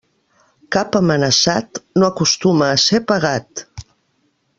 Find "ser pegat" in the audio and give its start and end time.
2.85-3.63